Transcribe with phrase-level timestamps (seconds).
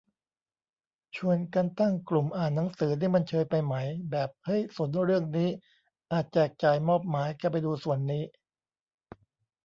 [1.17, 3.75] ชวนกันตั้งกลุ่มอ่านหนังสือนี่มันเชยไปไหม
[4.11, 5.49] แบบ เฮ้ยสนเรื่องนี้
[6.11, 8.23] อะ แจกจ่ายมอบหมายแกไปดูส่วนนี้